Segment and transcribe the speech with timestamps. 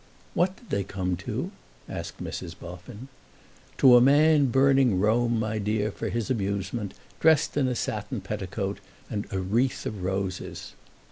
[0.33, 1.51] "What did they come to?"
[1.87, 2.55] asked Mrs.
[2.59, 3.07] Boffin.
[3.77, 8.79] "To a man burning Rome, my dear, for his amusement, dressed in a satin petticoat
[9.11, 10.73] and a wreath of roses."